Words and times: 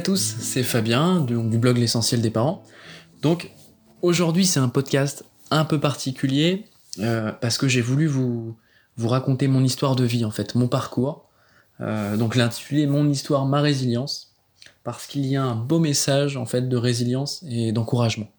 à 0.00 0.02
tous, 0.02 0.36
c'est 0.40 0.62
Fabien 0.62 1.20
du, 1.20 1.34
du 1.34 1.58
blog 1.58 1.76
L'essentiel 1.76 2.22
des 2.22 2.30
parents. 2.30 2.64
Donc 3.20 3.50
aujourd'hui 4.00 4.46
c'est 4.46 4.58
un 4.58 4.70
podcast 4.70 5.26
un 5.50 5.66
peu 5.66 5.78
particulier 5.78 6.64
euh, 7.00 7.32
parce 7.32 7.58
que 7.58 7.68
j'ai 7.68 7.82
voulu 7.82 8.06
vous, 8.06 8.56
vous 8.96 9.08
raconter 9.08 9.46
mon 9.46 9.62
histoire 9.62 9.96
de 9.96 10.04
vie 10.04 10.24
en 10.24 10.30
fait, 10.30 10.54
mon 10.54 10.68
parcours. 10.68 11.28
Euh, 11.82 12.16
donc 12.16 12.34
l'intitulé 12.34 12.86
Mon 12.86 13.10
histoire, 13.10 13.44
ma 13.44 13.60
résilience, 13.60 14.34
parce 14.84 15.06
qu'il 15.06 15.26
y 15.26 15.36
a 15.36 15.42
un 15.42 15.54
beau 15.54 15.80
message 15.80 16.38
en 16.38 16.46
fait 16.46 16.66
de 16.66 16.76
résilience 16.78 17.44
et 17.46 17.70
d'encouragement. 17.72 18.30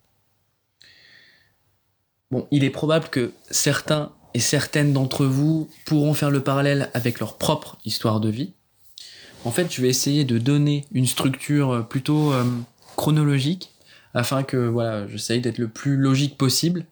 Bon, 2.31 2.47
il 2.49 2.63
est 2.63 2.71
probable 2.71 3.09
que 3.09 3.33
certains 3.51 4.13
et 4.33 4.39
certaines 4.39 4.93
d'entre 4.93 5.27
vous 5.27 5.69
pourront 5.85 6.15
faire 6.15 6.31
le 6.31 6.41
parallèle 6.41 6.89
avec 6.95 7.19
leur 7.19 7.37
propre 7.37 7.77
histoire 7.85 8.19
de 8.19 8.29
vie. 8.29 8.55
En 9.43 9.51
fait, 9.51 9.73
je 9.73 9.81
vais 9.81 9.89
essayer 9.89 10.23
de 10.23 10.37
donner 10.37 10.85
une 10.91 11.07
structure 11.07 11.87
plutôt 11.87 12.31
euh, 12.31 12.43
chronologique 12.95 13.71
afin 14.13 14.43
que 14.43 14.57
voilà, 14.57 15.07
j'essaye 15.07 15.41
d'être 15.41 15.57
le 15.57 15.67
plus 15.67 15.95
logique 15.95 16.37
possible. 16.37 16.85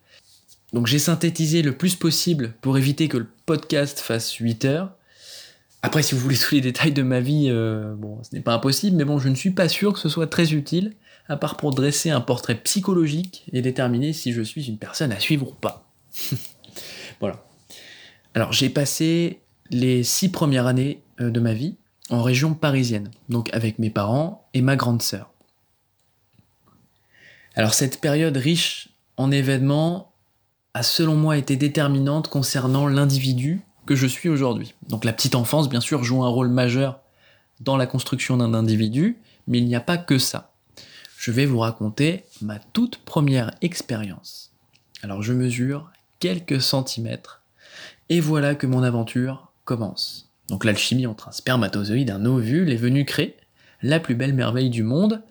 Donc 0.74 0.88
j'ai 0.88 1.00
synthétisé 1.00 1.62
le 1.62 1.74
plus 1.74 1.96
possible 1.96 2.54
pour 2.62 2.78
éviter 2.78 3.08
que 3.08 3.18
le 3.18 3.28
podcast 3.46 4.00
fasse 4.00 4.34
8 4.34 4.66
heures. 4.66 4.92
Après, 5.82 6.04
si 6.04 6.16
vous 6.16 6.22
voulez 6.22 6.38
tous 6.50 6.56
les 6.56 6.62
détails 6.62 6.92
de 6.92 7.04
ma 7.04 7.20
vie, 7.20 7.48
euh, 7.50 7.94
bon, 7.96 8.18
ce 8.24 8.36
n'est 8.36 8.42
pas 8.42 8.54
impossible, 8.54 8.98
mais 8.98 9.06
bon, 9.06 9.20
je 9.20 9.30
ne 9.30 9.36
suis 9.36 9.52
pas 9.52 9.70
sûr 9.70 9.94
que 9.94 10.00
ce 10.00 10.10
soit 10.10 10.28
très 10.28 10.54
utile, 10.54 10.94
à 11.28 11.38
part 11.38 11.58
pour 11.58 11.72
dresser 11.72 12.10
un 12.10 12.22
portrait 12.22 12.56
psychologique 12.56 13.46
et 13.54 13.62
déterminer 13.62 14.14
si 14.14 14.34
je 14.34 14.42
suis 14.42 14.68
une 14.68 14.78
personne 14.78 15.12
à 15.12 15.20
suivre 15.20 15.50
ou 15.50 15.54
pas. 15.54 15.88
voilà. 17.20 17.46
Alors, 18.34 18.54
j'ai 18.54 18.70
passé 18.70 19.40
les 19.70 20.04
six 20.04 20.30
premières 20.30 20.66
années 20.66 21.02
euh, 21.22 21.30
de 21.30 21.40
ma 21.40 21.54
vie 21.54 21.76
en 22.10 22.24
région 22.24 22.54
parisienne, 22.54 23.12
donc 23.30 23.54
avec 23.54 23.80
mes 23.80 23.90
parents 23.90 24.48
et 24.54 24.62
ma 24.62 24.76
grande 24.76 25.02
sœur. 25.02 25.32
Alors 27.56 27.74
cette 27.74 28.02
période 28.02 28.38
riche 28.38 28.90
en 29.18 29.32
événements 29.32 30.12
a 30.74 30.84
selon 30.84 31.16
moi 31.16 31.38
été 31.38 31.56
déterminante 31.56 32.30
concernant 32.30 32.88
l'individu 32.88 33.62
que 33.86 33.96
je 33.96 34.08
suis 34.08 34.30
aujourd'hui. 34.30 34.76
Donc 34.88 35.04
la 35.04 35.14
petite 35.14 35.36
enfance, 35.36 35.68
bien 35.68 35.82
sûr, 35.82 36.04
joue 36.04 36.24
un 36.24 36.30
rôle 36.30 36.50
majeur 36.50 37.00
dans 37.60 37.76
la 37.76 37.88
construction 37.88 38.38
d'un 38.38 38.54
individu, 38.54 39.18
mais 39.48 39.58
il 39.58 39.66
n'y 39.66 39.76
a 39.76 39.82
pas 39.82 39.98
que 39.98 40.20
ça. 40.20 40.54
Je 41.18 41.32
vais 41.32 41.46
vous 41.46 41.60
raconter 41.60 42.24
ma 42.42 42.60
toute 42.60 42.98
première 42.98 43.52
expérience. 43.62 44.52
Alors 45.02 45.22
je 45.22 45.34
mesure 45.34 45.92
quelques 46.20 46.62
centimètres, 46.62 47.42
et 48.10 48.20
voilà 48.20 48.56
que 48.56 48.68
mon 48.68 48.84
aventure 48.84 49.52
commence. 49.66 50.29
Donc 50.50 50.66
l'alchimie 50.66 51.08
entre 51.08 51.30
un 51.30 51.32
spermatozoïde 51.32 52.12
un 52.12 52.26
ovule 52.26 52.72
est 52.72 52.76
venue 52.76 53.06
créer 53.06 53.38
la 53.82 54.00
plus 54.00 54.16
belle 54.16 54.34
merveille 54.34 54.70
du 54.70 54.84
monde, 54.84 55.22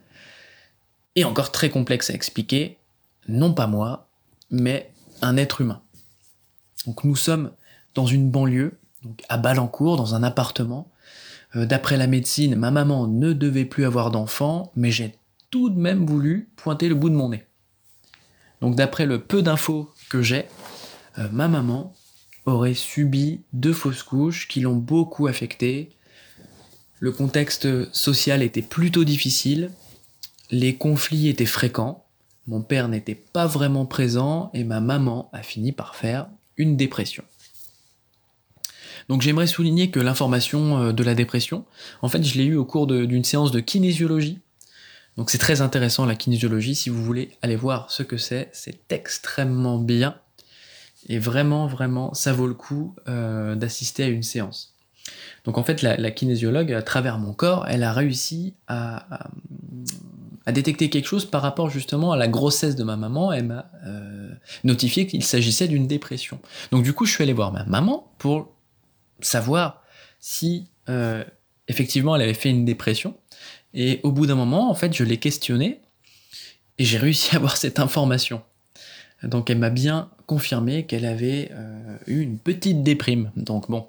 et 1.14 1.24
encore 1.24 1.52
très 1.52 1.70
complexe 1.70 2.10
à 2.10 2.14
expliquer, 2.14 2.78
non 3.26 3.52
pas 3.52 3.66
moi, 3.66 4.08
mais 4.50 4.90
un 5.20 5.36
être 5.36 5.60
humain. 5.60 5.82
Donc 6.86 7.04
nous 7.04 7.16
sommes 7.16 7.50
dans 7.94 8.06
une 8.06 8.30
banlieue, 8.30 8.78
donc 9.02 9.22
à 9.28 9.36
Balancourt, 9.36 9.96
dans 9.96 10.14
un 10.14 10.22
appartement. 10.22 10.90
Euh, 11.56 11.66
d'après 11.66 11.96
la 11.96 12.06
médecine, 12.06 12.54
ma 12.54 12.70
maman 12.70 13.06
ne 13.06 13.32
devait 13.32 13.64
plus 13.64 13.84
avoir 13.84 14.10
d'enfants, 14.10 14.72
mais 14.76 14.90
j'ai 14.90 15.14
tout 15.50 15.70
de 15.70 15.78
même 15.78 16.06
voulu 16.06 16.48
pointer 16.56 16.88
le 16.88 16.94
bout 16.94 17.10
de 17.10 17.14
mon 17.14 17.30
nez. 17.30 17.44
Donc 18.60 18.76
d'après 18.76 19.06
le 19.06 19.20
peu 19.20 19.42
d'infos 19.42 19.90
que 20.08 20.22
j'ai, 20.22 20.46
euh, 21.18 21.28
ma 21.32 21.48
maman 21.48 21.94
aurait 22.48 22.74
subi 22.74 23.40
deux 23.52 23.72
fausses 23.72 24.02
couches 24.02 24.48
qui 24.48 24.60
l'ont 24.60 24.76
beaucoup 24.76 25.26
affectée. 25.26 25.90
Le 27.00 27.12
contexte 27.12 27.92
social 27.92 28.42
était 28.42 28.62
plutôt 28.62 29.04
difficile, 29.04 29.70
les 30.50 30.76
conflits 30.76 31.28
étaient 31.28 31.46
fréquents, 31.46 32.04
mon 32.46 32.62
père 32.62 32.88
n'était 32.88 33.14
pas 33.14 33.46
vraiment 33.46 33.86
présent 33.86 34.50
et 34.54 34.64
ma 34.64 34.80
maman 34.80 35.28
a 35.32 35.42
fini 35.42 35.72
par 35.72 35.94
faire 35.94 36.28
une 36.56 36.76
dépression. 36.76 37.22
Donc 39.08 39.22
j'aimerais 39.22 39.46
souligner 39.46 39.90
que 39.90 40.00
l'information 40.00 40.78
euh, 40.78 40.92
de 40.92 41.02
la 41.02 41.14
dépression, 41.14 41.64
en 42.02 42.08
fait 42.08 42.22
je 42.22 42.36
l'ai 42.36 42.44
eu 42.44 42.56
au 42.56 42.64
cours 42.64 42.86
d'une 42.86 43.24
séance 43.24 43.52
de 43.52 43.60
kinésiologie. 43.60 44.40
Donc 45.16 45.30
c'est 45.30 45.38
très 45.38 45.60
intéressant 45.60 46.06
la 46.06 46.14
kinésiologie, 46.14 46.74
si 46.74 46.90
vous 46.90 47.02
voulez 47.02 47.30
aller 47.42 47.56
voir 47.56 47.90
ce 47.90 48.02
que 48.02 48.16
c'est, 48.16 48.50
c'est 48.52 48.92
extrêmement 48.92 49.78
bien. 49.78 50.14
Et 51.06 51.18
vraiment, 51.18 51.66
vraiment, 51.66 52.12
ça 52.14 52.32
vaut 52.32 52.46
le 52.46 52.54
coup 52.54 52.94
euh, 53.08 53.54
d'assister 53.54 54.04
à 54.04 54.08
une 54.08 54.22
séance. 54.22 54.74
Donc 55.44 55.56
en 55.56 55.62
fait, 55.62 55.82
la, 55.82 56.10
kinésiologue, 56.10 56.72
à 56.72 56.82
travers 56.82 57.18
mon 57.18 57.32
corps, 57.32 57.66
elle 57.68 57.82
a 57.82 57.92
réussi 57.92 58.54
à, 58.66 59.30
détecter 60.46 60.90
quelque 60.90 61.06
chose 61.06 61.24
par 61.26 61.42
rapport 61.42 61.70
justement 61.70 62.12
à 62.12 62.16
la 62.16 62.28
grossesse 62.28 62.74
de 62.74 62.84
ma 62.84 62.96
maman. 62.96 63.32
Elle 63.32 63.44
m'a 63.44 63.70
euh, 63.86 64.30
notifié 64.64 65.06
qu'il 65.06 65.22
s'agissait 65.22 65.68
d'une 65.68 65.86
dépression. 65.86 66.40
Donc 66.70 66.82
du 66.84 66.92
coup, 66.92 67.06
je 67.06 67.12
suis 67.12 67.22
allé 67.22 67.32
voir 67.32 67.52
ma 67.52 67.64
maman 67.64 68.12
pour 68.18 68.52
savoir 69.20 69.82
si 70.20 70.68
euh, 70.88 71.24
effectivement 71.68 72.16
elle 72.16 72.22
avait 72.22 72.34
fait 72.34 72.50
une 72.50 72.64
dépression. 72.64 73.14
Et 73.72 74.00
au 74.02 74.12
bout 74.12 74.26
d'un 74.26 74.34
moment, 74.34 74.70
en 74.70 74.74
fait, 74.74 74.92
je 74.94 75.04
l'ai 75.04 75.18
questionnée 75.18 75.80
et 76.78 76.84
j'ai 76.84 76.98
réussi 76.98 77.34
à 77.34 77.36
avoir 77.36 77.56
cette 77.56 77.78
information. 77.78 78.42
Donc 79.22 79.50
elle 79.50 79.58
m'a 79.58 79.70
bien 79.70 80.10
confirmé 80.28 80.86
qu'elle 80.86 81.04
avait 81.04 81.50
euh, 81.50 81.96
eu 82.06 82.20
une 82.20 82.38
petite 82.38 82.84
déprime. 82.84 83.32
Donc 83.34 83.68
bon, 83.68 83.88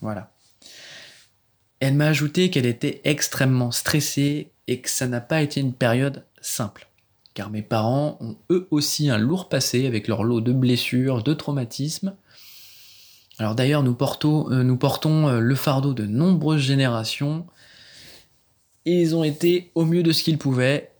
voilà. 0.00 0.30
Elle 1.80 1.94
m'a 1.94 2.06
ajouté 2.06 2.50
qu'elle 2.50 2.66
était 2.66 3.00
extrêmement 3.02 3.72
stressée 3.72 4.52
et 4.68 4.80
que 4.80 4.88
ça 4.88 5.08
n'a 5.08 5.20
pas 5.20 5.42
été 5.42 5.60
une 5.60 5.74
période 5.74 6.24
simple. 6.40 6.86
Car 7.34 7.50
mes 7.50 7.62
parents 7.62 8.18
ont 8.20 8.36
eux 8.50 8.68
aussi 8.70 9.10
un 9.10 9.18
lourd 9.18 9.48
passé 9.48 9.86
avec 9.86 10.06
leur 10.06 10.22
lot 10.22 10.40
de 10.40 10.52
blessures, 10.52 11.24
de 11.24 11.34
traumatismes, 11.34 12.14
alors 13.38 13.54
d'ailleurs, 13.54 13.82
nous, 13.82 13.92
euh, 13.92 14.76
portons 14.76 15.28
euh, 15.28 15.40
le 15.40 15.54
fardeau 15.54 15.94
de 15.94 16.04
nombreuses 16.04 16.62
générations. 16.62 17.46
Ils 18.84 19.14
ont 19.14 19.22
été 19.22 19.70
au 19.74 19.84
mieux 19.84 20.02
de 20.02 20.12
ce 20.12 20.22
qu'ils 20.24 20.38
pouvaient. 20.38 20.90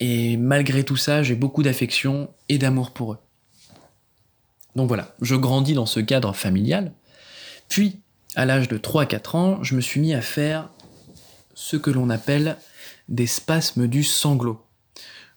Et 0.00 0.36
malgré 0.36 0.82
tout 0.82 0.96
ça, 0.96 1.22
j'ai 1.22 1.36
beaucoup 1.36 1.62
d'affection 1.62 2.30
et 2.48 2.58
d'amour 2.58 2.90
pour 2.90 3.12
eux. 3.12 3.18
Donc 4.76 4.88
voilà, 4.88 5.14
je 5.20 5.34
grandis 5.34 5.74
dans 5.74 5.86
ce 5.86 6.00
cadre 6.00 6.34
familial. 6.34 6.92
Puis, 7.68 8.00
à 8.34 8.44
l'âge 8.46 8.68
de 8.68 8.78
3-4 8.78 9.36
ans, 9.36 9.62
je 9.62 9.74
me 9.74 9.80
suis 9.80 10.00
mis 10.00 10.14
à 10.14 10.20
faire 10.20 10.70
ce 11.54 11.76
que 11.76 11.90
l'on 11.90 12.10
appelle 12.10 12.56
des 13.08 13.26
spasmes 13.26 13.86
du 13.86 14.04
sanglot. 14.04 14.64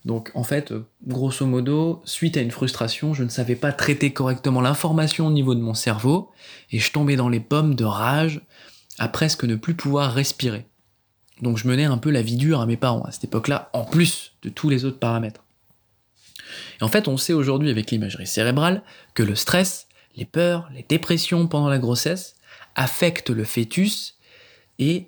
Donc 0.06 0.31
en 0.35 0.44
fait, 0.44 0.73
grosso 1.07 1.46
modo, 1.46 2.01
suite 2.06 2.38
à 2.38 2.41
une 2.41 2.51
frustration, 2.51 3.13
je 3.13 3.23
ne 3.23 3.29
savais 3.29 3.56
pas 3.56 3.73
traiter 3.73 4.13
correctement 4.13 4.62
l'information 4.62 5.28
au 5.28 5.31
niveau 5.31 5.56
de 5.56 5.62
mon 5.62 5.73
cerveau, 5.73 6.31
et 6.72 6.79
je 6.79 6.91
tombais 6.91 7.16
dans 7.16 7.29
les 7.29 7.40
pommes 7.40 7.75
de 7.75 7.85
rage, 7.85 8.41
à 9.00 9.07
presque 9.07 9.44
ne 9.44 9.56
plus 9.56 9.73
pouvoir 9.73 10.13
respirer. 10.13 10.67
Donc 11.41 11.57
je 11.57 11.67
menais 11.67 11.85
un 11.85 11.97
peu 11.97 12.12
la 12.12 12.22
vie 12.22 12.38
dure 12.38 12.62
à 12.62 12.66
mes 12.66 12.78
parents 12.78 13.03
à 13.03 13.12
cette 13.12 13.25
époque-là, 13.25 13.69
en 13.73 13.84
plus 13.84 14.34
de 14.44 14.50
tous 14.50 14.69
les 14.69 14.85
autres 14.85 15.00
paramètres. 15.00 15.44
Et 16.79 16.83
en 16.83 16.88
fait, 16.88 17.07
on 17.07 17.17
sait 17.17 17.33
aujourd'hui 17.33 17.69
avec 17.69 17.91
l'imagerie 17.91 18.27
cérébrale 18.27 18.83
que 19.13 19.23
le 19.23 19.35
stress, 19.35 19.88
les 20.16 20.25
peurs, 20.25 20.69
les 20.73 20.85
dépressions 20.88 21.47
pendant 21.47 21.69
la 21.69 21.79
grossesse 21.79 22.35
affectent 22.75 23.29
le 23.29 23.43
fœtus 23.43 24.17
et 24.79 25.07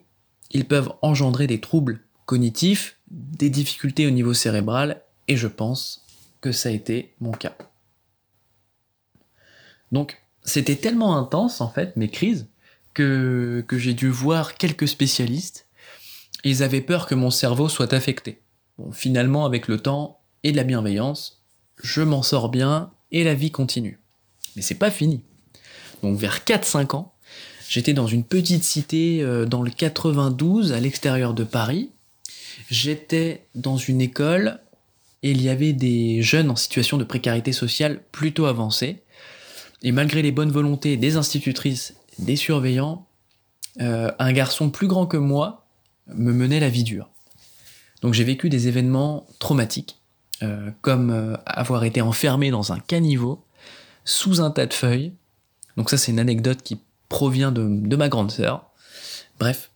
ils 0.51 0.65
peuvent 0.65 0.93
engendrer 1.01 1.47
des 1.47 1.59
troubles 1.59 2.01
cognitifs, 2.25 2.97
des 3.09 3.49
difficultés 3.49 4.07
au 4.07 4.11
niveau 4.11 4.33
cérébral, 4.33 5.01
et 5.27 5.37
je 5.37 5.47
pense 5.47 6.05
que 6.41 6.51
ça 6.51 6.69
a 6.69 6.71
été 6.71 7.13
mon 7.19 7.31
cas. 7.31 7.55
Donc, 9.91 10.21
c'était 10.43 10.75
tellement 10.75 11.17
intense, 11.17 11.61
en 11.61 11.69
fait, 11.69 11.95
mes 11.95 12.09
crises, 12.09 12.47
que, 12.93 13.63
que 13.67 13.77
j'ai 13.77 13.93
dû 13.93 14.09
voir 14.09 14.55
quelques 14.55 14.87
spécialistes, 14.87 15.67
ils 16.43 16.63
avaient 16.63 16.81
peur 16.81 17.07
que 17.07 17.15
mon 17.15 17.29
cerveau 17.29 17.69
soit 17.69 17.93
affecté. 17.93 18.41
Bon, 18.77 18.91
finalement, 18.91 19.45
avec 19.45 19.67
le 19.67 19.79
temps 19.79 20.21
et 20.43 20.51
de 20.51 20.57
la 20.57 20.63
bienveillance, 20.63 21.36
je 21.81 22.01
m'en 22.01 22.23
sors 22.23 22.49
bien, 22.49 22.91
et 23.11 23.23
la 23.23 23.33
vie 23.33 23.51
continue. 23.51 23.99
Mais 24.55 24.61
c'est 24.61 24.75
pas 24.75 24.91
fini. 24.91 25.21
Donc, 26.03 26.17
vers 26.17 26.39
4-5 26.39 26.95
ans, 26.95 27.13
j'étais 27.69 27.93
dans 27.93 28.07
une 28.07 28.23
petite 28.23 28.63
cité 28.63 29.21
euh, 29.21 29.45
dans 29.45 29.61
le 29.61 29.71
92, 29.71 30.73
à 30.73 30.79
l'extérieur 30.79 31.33
de 31.33 31.43
Paris, 31.43 31.91
J'étais 32.69 33.45
dans 33.55 33.77
une 33.77 34.01
école 34.01 34.59
et 35.23 35.31
il 35.31 35.41
y 35.41 35.49
avait 35.49 35.73
des 35.73 36.21
jeunes 36.21 36.49
en 36.49 36.55
situation 36.55 36.97
de 36.97 37.03
précarité 37.03 37.51
sociale 37.51 38.01
plutôt 38.11 38.45
avancée. 38.45 39.03
Et 39.83 39.91
malgré 39.91 40.21
les 40.21 40.31
bonnes 40.31 40.51
volontés 40.51 40.97
des 40.97 41.17
institutrices, 41.17 41.95
des 42.19 42.35
surveillants, 42.35 43.07
euh, 43.79 44.11
un 44.19 44.33
garçon 44.33 44.69
plus 44.69 44.87
grand 44.87 45.05
que 45.05 45.17
moi 45.17 45.65
me 46.07 46.33
menait 46.33 46.59
la 46.59 46.69
vie 46.69 46.83
dure. 46.83 47.09
Donc 48.01 48.13
j'ai 48.13 48.23
vécu 48.23 48.49
des 48.49 48.67
événements 48.67 49.27
traumatiques, 49.39 49.96
euh, 50.43 50.71
comme 50.81 51.09
euh, 51.09 51.35
avoir 51.45 51.83
été 51.83 52.01
enfermé 52.01 52.51
dans 52.51 52.71
un 52.71 52.79
caniveau 52.79 53.43
sous 54.05 54.41
un 54.41 54.51
tas 54.51 54.65
de 54.65 54.73
feuilles. 54.73 55.13
Donc 55.77 55.89
ça 55.89 55.97
c'est 55.97 56.11
une 56.11 56.19
anecdote 56.19 56.61
qui 56.63 56.79
provient 57.09 57.51
de, 57.51 57.67
de 57.67 57.95
ma 57.95 58.09
grande 58.09 58.31
sœur. 58.31 58.69
Bref, 59.39 59.71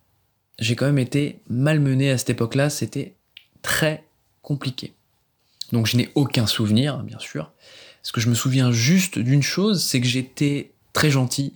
j'ai 0.60 0.76
quand 0.76 0.86
même 0.86 1.00
été 1.00 1.40
malmené 1.50 2.12
à 2.12 2.18
cette 2.18 2.32
époque-là, 2.32 2.70
c'était 2.70 3.16
très 3.62 4.06
compliqué. 4.42 4.94
Donc 5.72 5.88
je 5.88 5.98
n'ai 5.98 6.10
aucun 6.16 6.48
souvenir, 6.48 7.00
bien 7.00 7.20
sûr. 7.20 7.52
Ce 8.04 8.12
que 8.12 8.22
je 8.22 8.30
me 8.30 8.36
souviens 8.36 8.72
juste 8.72 9.20
d'une 9.20 9.44
chose, 9.44 9.84
c'est 9.84 10.02
que 10.02 10.08
j'étais 10.08 10.72
très 10.94 11.10
gentil 11.10 11.54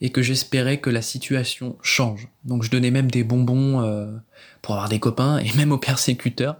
et 0.00 0.10
que 0.10 0.22
j'espérais 0.22 0.78
que 0.78 0.90
la 0.90 1.02
situation 1.02 1.76
change. 1.82 2.28
Donc 2.44 2.62
je 2.62 2.70
donnais 2.70 2.90
même 2.90 3.10
des 3.10 3.24
bonbons 3.24 3.82
euh, 3.82 4.10
pour 4.62 4.74
avoir 4.74 4.88
des 4.88 4.98
copains 4.98 5.38
et 5.38 5.52
même 5.54 5.72
aux 5.72 5.78
persécuteurs 5.78 6.56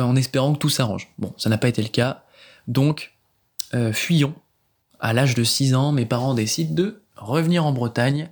en 0.00 0.16
espérant 0.16 0.54
que 0.54 0.58
tout 0.58 0.68
s'arrange. 0.68 1.08
Bon, 1.18 1.32
ça 1.36 1.50
n'a 1.50 1.58
pas 1.58 1.68
été 1.68 1.82
le 1.82 1.88
cas. 1.88 2.24
Donc 2.68 3.12
euh, 3.74 3.92
fuyons. 3.92 4.34
À 5.00 5.12
l'âge 5.12 5.34
de 5.34 5.42
6 5.42 5.74
ans, 5.74 5.92
mes 5.92 6.06
parents 6.06 6.34
décident 6.34 6.74
de 6.74 7.02
revenir 7.16 7.66
en 7.66 7.72
Bretagne 7.72 8.30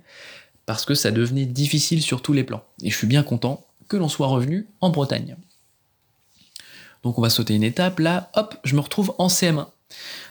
parce 0.65 0.85
que 0.85 0.93
ça 0.93 1.11
devenait 1.11 1.45
difficile 1.45 2.01
sur 2.01 2.21
tous 2.21 2.33
les 2.33 2.43
plans. 2.43 2.63
Et 2.81 2.89
je 2.89 2.97
suis 2.97 3.07
bien 3.07 3.23
content 3.23 3.65
que 3.89 3.97
l'on 3.97 4.07
soit 4.07 4.27
revenu 4.27 4.67
en 4.79 4.89
Bretagne. 4.89 5.35
Donc 7.03 7.17
on 7.17 7.21
va 7.21 7.29
sauter 7.29 7.55
une 7.55 7.63
étape, 7.63 7.99
là, 7.99 8.29
hop, 8.35 8.55
je 8.63 8.75
me 8.75 8.79
retrouve 8.79 9.13
en 9.17 9.27
CM1. 9.27 9.67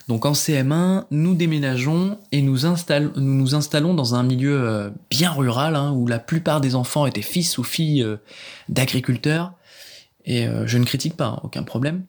Donc 0.08 0.24
en 0.24 0.32
CM1, 0.32 1.04
nous 1.10 1.34
déménageons 1.34 2.18
et 2.32 2.40
nous, 2.42 2.60
nous 3.16 3.54
installons 3.54 3.94
dans 3.94 4.14
un 4.14 4.22
milieu 4.22 4.58
euh, 4.60 4.90
bien 5.10 5.32
rural, 5.32 5.76
hein, 5.76 5.92
où 5.92 6.06
la 6.06 6.18
plupart 6.18 6.60
des 6.60 6.74
enfants 6.74 7.06
étaient 7.06 7.22
fils 7.22 7.58
ou 7.58 7.64
filles 7.64 8.02
euh, 8.02 8.16
d'agriculteurs. 8.68 9.52
Et 10.30 10.46
euh, 10.46 10.64
je 10.64 10.78
ne 10.78 10.84
critique 10.84 11.16
pas, 11.16 11.26
hein, 11.26 11.40
aucun 11.42 11.64
problème. 11.64 12.04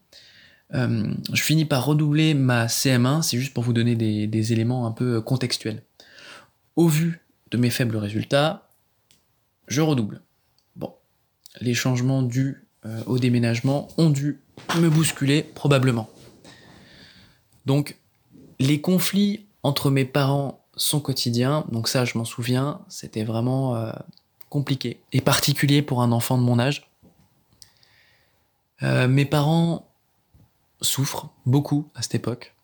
je 0.72 1.42
finis 1.42 1.66
par 1.66 1.84
redoubler 1.84 2.36
ma 2.36 2.68
CM1, 2.68 3.24
c'est 3.24 3.40
juste 3.40 3.52
pour 3.52 3.64
vous 3.64 3.74
donner 3.74 3.96
des, 3.96 4.54
éléments 4.54 4.86
un 4.86 4.92
peu 4.92 5.20
contextuels. 5.20 5.82
Au 6.76 6.88
vu 6.88 7.26
de 7.50 7.58
mes 7.58 7.72
faibles 7.72 7.98
résultats, 7.98 8.70
je 9.68 9.82
redouble. 9.82 10.22
Bon, 10.76 10.94
les 11.62 11.74
changements 11.74 12.22
dus 12.22 12.68
euh, 12.86 13.02
au 13.08 13.18
déménagement 13.18 13.88
ont 13.98 14.12
dû 14.12 14.40
me 14.80 14.88
bousculer 14.88 15.42
probablement. 15.42 16.08
Donc, 17.66 17.98
les 18.60 18.82
conflits 18.82 19.48
entre 19.64 19.90
mes 19.90 20.06
parents 20.06 20.64
sont 20.76 21.00
quotidiens, 21.00 21.66
donc 21.72 21.88
ça 21.88 22.06
je 22.06 22.20
m'en 22.20 22.26
souviens, 22.26 22.82
c'était 22.88 23.24
vraiment 23.24 23.76
euh, 23.76 23.92
compliqué, 24.50 25.02
et 25.12 25.22
particulier 25.22 25.82
pour 25.82 26.04
un 26.04 26.12
enfant 26.12 26.38
de 26.38 26.44
mon 26.44 26.60
âge. 26.60 26.91
Euh, 28.84 29.08
mes 29.08 29.26
parents 29.26 29.88
souffrent 30.82 31.30
beaucoup 31.46 31.90
à 31.96 32.02
cette 32.02 32.16
époque. 32.16 32.56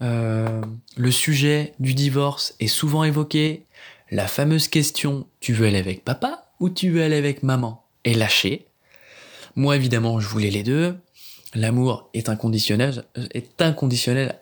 le 0.00 1.10
sujet 1.10 1.74
du 1.80 1.94
divorce 1.94 2.54
est 2.60 2.68
souvent 2.68 3.04
évoqué, 3.04 3.66
la 4.10 4.28
fameuse 4.28 4.68
question 4.68 5.26
tu 5.40 5.52
veux 5.52 5.66
aller 5.66 5.78
avec 5.78 6.04
papa 6.04 6.46
ou 6.60 6.70
tu 6.70 6.90
veux 6.90 7.02
aller 7.02 7.16
avec 7.16 7.42
maman 7.42 7.84
est 8.04 8.14
lâchée. 8.14 8.66
Moi 9.56 9.76
évidemment 9.76 10.20
je 10.20 10.28
voulais 10.28 10.50
les 10.50 10.62
deux. 10.62 10.96
L'amour 11.54 12.10
est 12.12 12.28
inconditionnel, 12.28 13.04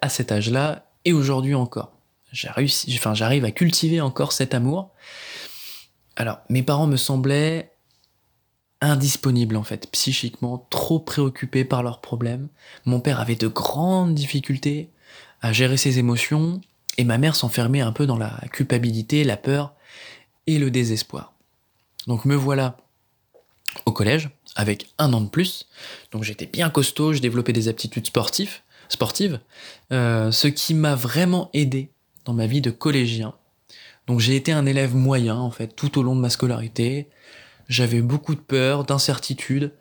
à 0.01 0.09
cet 0.09 0.33
âge-là 0.33 0.87
et 1.05 1.13
aujourd'hui 1.13 1.55
encore. 1.55 1.93
J'arrive 2.33 3.45
à 3.45 3.51
cultiver 3.51 4.01
encore 4.01 4.33
cet 4.33 4.55
amour. 4.55 4.91
Alors 6.17 6.41
mes 6.49 6.63
parents 6.63 6.87
me 6.87 6.97
semblaient 6.97 7.71
indisponibles 8.91 9.57
en 9.57 9.63
fait, 9.63 9.91
psychiquement, 9.91 10.67
trop 10.71 10.99
préoccupés 10.99 11.65
par 11.65 11.83
leurs 11.83 12.01
problèmes. 12.01 12.49
Mon 12.85 13.01
père 13.01 13.21
avait 13.21 13.37
de 13.37 13.49
grandes 13.49 14.15
difficultés 14.15 14.91
à 15.41 15.53
gérer 15.53 15.77
ses 15.77 15.99
émotions 15.99 16.61
et 16.99 17.05
ma 17.05 17.19
mère 17.19 17.37
s'enfermait 17.37 17.81
un 17.81 17.93
peu 17.93 18.07
dans 18.07 18.17
la 18.17 18.41
culpabilité, 18.53 19.25
la 19.25 19.37
peur 19.37 19.75
et 20.47 20.59
le 20.59 20.71
désespoir. 20.71 21.33
Donc 22.07 22.25
me 22.25 22.35
voilà 22.35 22.77
au 23.85 23.93
collège, 23.93 24.31
avec 24.55 24.89
un 24.99 25.13
an 25.13 25.21
de 25.21 25.29
plus, 25.29 25.67
donc 26.13 26.23
j'étais 26.23 26.47
bien 26.47 26.71
costaud, 26.71 27.13
je 27.13 27.21
développais 27.21 27.53
des 27.53 27.69
aptitudes 27.69 28.07
sportives, 28.07 28.61
sportives 28.89 29.41
euh, 29.93 30.31
ce 30.31 30.49
qui 30.49 30.73
m'a 30.73 30.95
vraiment 30.95 31.51
aidé 31.53 31.91
dans 32.25 32.33
ma 32.33 32.47
vie 32.47 32.63
de 32.63 32.71
collégien. 32.71 33.35
Donc 34.07 34.21
j'ai 34.21 34.37
été 34.37 34.53
un 34.53 34.67
élève 34.67 34.95
moyen 34.95 35.37
en 35.37 35.51
fait 35.51 35.75
tout 35.75 35.99
au 35.99 36.03
long 36.03 36.15
de 36.17 36.21
ma 36.21 36.31
scolarité. 36.31 37.09
J'avais 37.69 38.01
beaucoup 38.01 38.35
de 38.35 38.41
peur, 38.41 38.85
d'incertitude, 38.85 39.73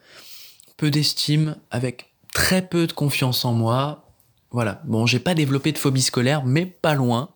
peu 0.78 0.92
d'estime, 0.92 1.58
avec 1.72 2.12
très 2.34 2.68
peu 2.68 2.88
de 2.88 2.94
confiance 2.94 3.46
en 3.46 3.54
moi, 3.54 4.06
voilà. 4.56 4.82
Bon, 4.86 5.06
j'ai 5.06 5.20
pas 5.20 5.34
développé 5.34 5.74
de 5.74 5.78
phobie 5.78 6.02
scolaire, 6.02 6.46
mais 6.46 6.66
pas 6.66 6.94
loin. 6.94 7.30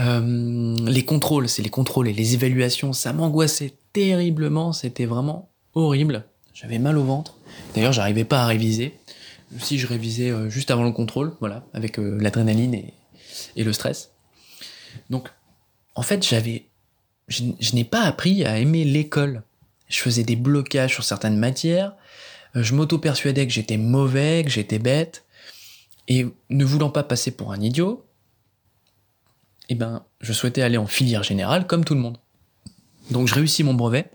Euh, 0.00 0.76
les 0.84 1.04
contrôles, 1.04 1.48
c'est 1.48 1.62
les 1.62 1.70
contrôles 1.70 2.08
et 2.08 2.12
les 2.12 2.34
évaluations, 2.34 2.92
ça 2.92 3.12
m'angoissait 3.12 3.74
terriblement. 3.92 4.72
C'était 4.72 5.06
vraiment 5.06 5.50
horrible. 5.74 6.24
J'avais 6.52 6.80
mal 6.80 6.98
au 6.98 7.04
ventre. 7.04 7.36
D'ailleurs, 7.74 7.92
j'arrivais 7.92 8.24
pas 8.24 8.42
à 8.42 8.46
réviser. 8.46 8.98
Si 9.60 9.78
je 9.78 9.86
révisais 9.86 10.30
euh, 10.30 10.50
juste 10.50 10.72
avant 10.72 10.82
le 10.82 10.90
contrôle, 10.90 11.32
voilà, 11.38 11.64
avec 11.72 12.00
euh, 12.00 12.18
l'adrénaline 12.20 12.74
et, 12.74 12.92
et, 13.54 13.62
le 13.62 13.72
stress. 13.72 14.10
Donc, 15.10 15.28
en 15.94 16.02
fait, 16.02 16.26
j'avais, 16.26 16.66
je, 17.28 17.74
n'ai 17.74 17.84
pas 17.84 18.02
appris 18.02 18.44
à 18.44 18.58
aimer 18.58 18.84
l'école. 18.84 19.42
Je 19.88 19.98
faisais 19.98 20.24
des 20.24 20.36
blocages 20.36 20.94
sur 20.94 21.04
certaines 21.04 21.38
matières. 21.38 21.94
Je 22.54 22.74
m'auto-persuadais 22.74 23.46
que 23.46 23.52
j'étais 23.52 23.76
mauvais, 23.76 24.42
que 24.44 24.50
j'étais 24.50 24.78
bête. 24.78 25.24
Et 26.08 26.26
ne 26.50 26.64
voulant 26.64 26.90
pas 26.90 27.02
passer 27.02 27.32
pour 27.32 27.52
un 27.52 27.60
idiot, 27.60 28.06
eh 29.68 29.74
ben, 29.74 30.04
je 30.20 30.32
souhaitais 30.32 30.62
aller 30.62 30.76
en 30.76 30.86
filière 30.86 31.24
générale 31.24 31.66
comme 31.66 31.84
tout 31.84 31.94
le 31.94 32.00
monde. 32.00 32.18
Donc 33.10 33.26
je 33.26 33.34
réussis 33.34 33.64
mon 33.64 33.74
brevet, 33.74 34.08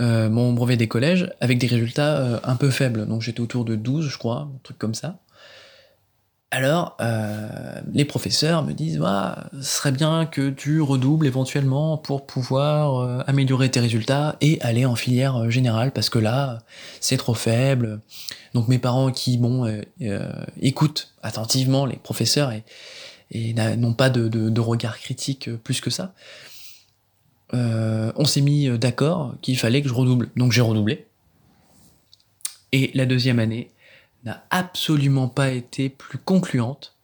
euh, 0.00 0.28
mon 0.28 0.52
brevet 0.52 0.76
des 0.76 0.86
collèges, 0.86 1.32
avec 1.40 1.58
des 1.58 1.66
résultats 1.66 2.18
euh, 2.18 2.40
un 2.44 2.56
peu 2.56 2.70
faibles. 2.70 3.06
Donc 3.06 3.22
j'étais 3.22 3.40
autour 3.40 3.64
de 3.64 3.74
12, 3.74 4.08
je 4.08 4.18
crois, 4.18 4.48
un 4.52 4.58
truc 4.62 4.78
comme 4.78 4.94
ça. 4.94 5.18
Alors, 6.52 6.96
euh, 7.00 7.80
les 7.92 8.04
professeurs 8.04 8.62
me 8.62 8.72
disent, 8.72 8.98
bah, 8.98 9.50
ce 9.52 9.62
serait 9.62 9.90
bien 9.90 10.26
que 10.26 10.48
tu 10.48 10.80
redoubles 10.80 11.26
éventuellement 11.26 11.98
pour 11.98 12.24
pouvoir 12.24 12.98
euh, 12.98 13.22
améliorer 13.26 13.68
tes 13.68 13.80
résultats 13.80 14.36
et 14.40 14.60
aller 14.60 14.86
en 14.86 14.94
filière 14.94 15.36
euh, 15.36 15.50
générale, 15.50 15.90
parce 15.90 16.08
que 16.08 16.20
là, 16.20 16.60
c'est 17.00 17.16
trop 17.16 17.34
faible. 17.34 18.00
Donc 18.54 18.68
mes 18.68 18.78
parents 18.78 19.10
qui, 19.10 19.38
bon, 19.38 19.66
écoutent 20.62 21.12
attentivement 21.22 21.84
les 21.84 21.96
professeurs 21.96 22.52
et, 22.52 23.52
n'ont 23.54 23.92
pas 23.92 24.08
de, 24.08 24.60
regard 24.60 24.98
critique 24.98 25.50
plus 25.56 25.80
que 25.80 25.90
ça, 25.90 26.14
on 27.52 28.24
s'est 28.24 28.40
mis 28.40 28.70
d'accord 28.78 29.34
qu'il 29.42 29.58
fallait 29.58 29.82
que 29.82 29.88
je 29.88 29.94
redouble. 29.94 30.30
Donc 30.36 30.52
j'ai 30.52 30.62
redoublé. 30.62 31.06
Et 32.72 32.90
la 32.94 33.04
deuxième 33.04 33.40
année, 33.40 33.70
n'a 34.26 34.44
absolument 34.50 35.28
pas 35.28 35.50
été 35.50 35.88
plus 35.88 36.18
concluante, 36.18 36.96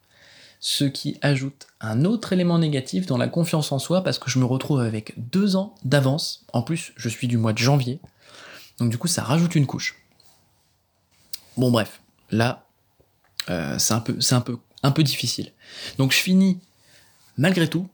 ce 0.61 0.85
qui 0.85 1.19
ajoute 1.23 1.69
un 1.81 2.05
autre 2.05 2.33
élément 2.33 2.59
négatif 2.59 3.07
dans 3.07 3.17
la 3.17 3.29
confiance 3.29 3.73
en 3.73 3.79
soi 3.79 4.05
parce 4.05 4.19
que 4.19 4.31
je 4.31 4.39
me 4.39 4.45
retrouve 4.45 4.81
avec 4.81 5.15
deux 5.17 5.57
ans 5.57 5.75
d'avance. 5.85 6.45
En 6.53 6.63
plus, 6.63 6.93
je 6.97 7.09
suis 7.09 7.29
du 7.29 7.39
mois 7.39 7.53
de 7.53 7.59
janvier, 7.59 8.01
donc 8.79 8.91
du 8.91 8.99
coup, 8.99 9.09
ça 9.09 9.23
rajoute 9.23 9.55
une 9.55 9.67
couche. 9.67 10.03
Bon, 11.57 11.71
bref, 11.71 12.01
là, 12.31 12.67
euh, 13.51 13.79
c'est 13.79 13.95
un 13.95 14.01
peu, 14.01 14.21
c'est 14.21 14.35
un 14.35 14.41
peu, 14.41 15.03
difficile. 15.03 15.53
Donc, 15.99 16.13
je 16.13 16.19
finis 16.19 16.59
malgré 17.37 17.69
tout 17.69 17.89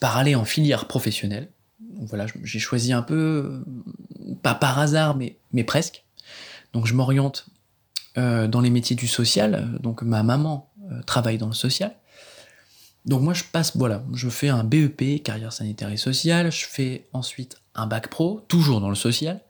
par 0.00 0.16
aller 0.16 0.34
en 0.34 0.44
filière 0.44 0.86
professionnelle. 0.86 1.50
voilà, 2.00 2.26
j'ai 2.42 2.58
choisi 2.58 2.92
un 2.92 3.02
peu, 3.02 3.64
pas 4.42 4.54
par 4.54 4.78
hasard, 4.78 5.16
mais, 5.16 5.38
mais 5.52 5.64
presque. 5.64 6.04
Donc, 6.72 6.86
je 6.86 6.94
m'oriente 6.94 7.46
dans 8.18 8.60
les 8.60 8.70
métiers 8.70 8.96
du 8.96 9.06
social. 9.06 9.78
Donc 9.80 10.02
ma 10.02 10.22
maman 10.22 10.68
euh, 10.90 11.02
travaille 11.02 11.36
dans 11.36 11.48
le 11.48 11.54
social. 11.54 11.94
Donc 13.04 13.20
moi 13.22 13.34
je 13.34 13.44
passe, 13.44 13.76
voilà, 13.76 14.02
je 14.14 14.28
fais 14.28 14.48
un 14.48 14.64
BEP, 14.64 15.22
carrière 15.22 15.52
sanitaire 15.52 15.90
et 15.90 15.96
sociale, 15.96 16.50
je 16.50 16.66
fais 16.66 17.06
ensuite 17.12 17.58
un 17.74 17.86
bac 17.86 18.08
pro, 18.08 18.44
toujours 18.48 18.80
dans 18.80 18.88
le 18.88 18.94
social. 18.94 19.40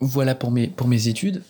Voilà 0.00 0.34
pour 0.34 0.50
mes, 0.50 0.66
pour 0.66 0.88
mes 0.88 1.08
études. 1.08 1.42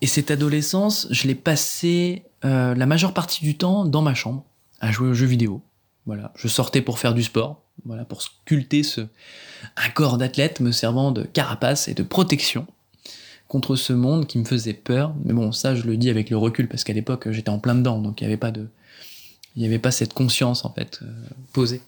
Et 0.00 0.06
cette 0.06 0.30
adolescence, 0.30 1.08
je 1.10 1.26
l'ai 1.26 1.34
passée 1.34 2.24
euh, 2.44 2.74
la 2.74 2.86
majeure 2.86 3.14
partie 3.14 3.44
du 3.44 3.56
temps 3.56 3.84
dans 3.84 4.02
ma 4.02 4.14
chambre, 4.14 4.44
à 4.80 4.92
jouer 4.92 5.08
aux 5.08 5.14
jeux 5.14 5.26
vidéo. 5.26 5.62
Voilà, 6.06 6.32
je 6.36 6.48
sortais 6.48 6.82
pour 6.82 6.98
faire 6.98 7.14
du 7.14 7.22
sport, 7.22 7.62
voilà, 7.84 8.04
pour 8.04 8.22
sculpter 8.22 8.82
ce, 8.82 9.02
un 9.76 9.88
corps 9.90 10.18
d'athlète 10.18 10.60
me 10.60 10.72
servant 10.72 11.12
de 11.12 11.22
carapace 11.22 11.88
et 11.88 11.94
de 11.94 12.02
protection 12.02 12.66
contre 13.52 13.76
ce 13.76 13.92
monde 13.92 14.26
qui 14.26 14.38
me 14.38 14.46
faisait 14.46 14.72
peur. 14.72 15.14
Mais 15.26 15.34
bon, 15.34 15.52
ça, 15.52 15.74
je 15.74 15.82
le 15.82 15.98
dis 15.98 16.08
avec 16.08 16.30
le 16.30 16.38
recul, 16.38 16.68
parce 16.68 16.84
qu'à 16.84 16.94
l'époque, 16.94 17.30
j'étais 17.30 17.50
en 17.50 17.58
plein 17.58 17.74
dedans, 17.74 17.98
donc 17.98 18.18
il 18.18 18.24
n'y 18.24 18.28
avait 18.28 18.38
pas 18.38 18.50
de. 18.50 18.66
Il 19.56 19.64
avait 19.66 19.78
pas 19.78 19.90
cette 19.90 20.14
conscience, 20.14 20.64
en 20.64 20.72
fait, 20.72 21.00
euh, 21.02 21.06
posée. 21.52 21.82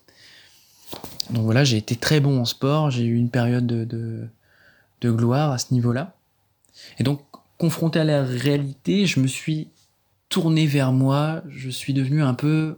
Donc 1.30 1.44
voilà, 1.44 1.64
j'ai 1.64 1.78
été 1.78 1.96
très 1.96 2.20
bon 2.20 2.38
en 2.38 2.44
sport, 2.44 2.90
j'ai 2.90 3.04
eu 3.04 3.16
une 3.16 3.30
période 3.30 3.66
de, 3.66 3.86
de, 5.00 5.10
gloire 5.10 5.52
à 5.52 5.58
ce 5.58 5.72
niveau-là. 5.72 6.14
Et 6.98 7.02
donc, 7.02 7.22
confronté 7.56 7.98
à 7.98 8.04
la 8.04 8.22
réalité, 8.22 9.06
je 9.06 9.18
me 9.20 9.26
suis 9.26 9.68
tourné 10.28 10.66
vers 10.66 10.92
moi, 10.92 11.42
je 11.48 11.70
suis 11.70 11.94
devenu 11.94 12.22
un 12.22 12.34
peu 12.34 12.76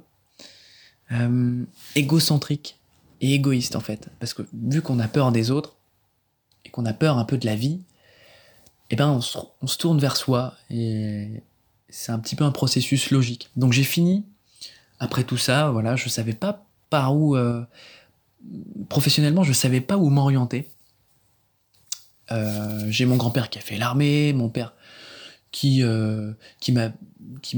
euh, 1.11 1.65
égocentrique. 1.97 2.79
et 3.21 3.35
égoïste 3.35 3.75
en 3.75 3.81
fait. 3.81 4.11
Parce 4.21 4.33
que 4.33 4.43
vu 4.53 4.81
qu'on 4.81 5.01
a 5.01 5.09
peur 5.09 5.33
des 5.33 5.51
autres, 5.51 5.75
et 6.65 6.69
qu'on 6.69 6.87
a 6.87 6.93
peur 6.93 7.19
un 7.19 7.25
peu 7.25 7.37
de 7.37 7.47
la 7.47 7.57
vie, 7.57 7.81
eh 8.91 8.97
ben 8.97 9.09
on 9.09 9.21
se, 9.21 9.79
tourne 9.79 9.99
vers 9.99 10.17
soi, 10.17 10.55
et 10.71 11.43
c'est 11.89 12.13
un 12.13 12.19
petit 12.19 12.37
peu 12.37 12.45
un 12.45 12.53
processus 12.53 13.11
logique. 13.11 13.51
Donc 13.57 13.73
j'ai 13.73 13.85
fini, 13.85 14.25
après 14.99 15.25
tout 15.25 15.37
ça, 15.37 15.71
voilà, 15.71 15.97
je 15.97 16.09
savais 16.09 16.35
pas 16.35 16.65
par 16.91 17.17
où, 17.17 17.37
euh, 17.37 17.63
professionnellement, 18.89 19.43
je 19.43 19.53
savais 19.53 19.81
pas 19.81 19.97
où 19.97 20.09
m'orienter. 20.09 20.69
Euh, 22.31 22.87
j'ai 22.91 23.07
mon 23.07 23.17
grand-père 23.17 23.51
qui 23.51 23.59
a 23.59 23.61
fait 23.61 23.77
l'armée, 23.77 24.33
mon 24.33 24.49
père 24.49 24.75
qui, 25.53 25.83
euh, 25.83 26.33
qui 26.61 26.73
m'a 26.73 26.93
qui 27.41 27.57